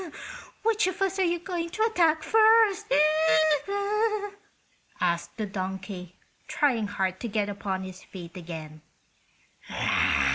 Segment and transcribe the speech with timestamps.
[0.63, 2.91] "Which of us are you going to attack first?"
[4.99, 6.15] asked the donkey,
[6.47, 8.81] trying hard to get upon his feet again.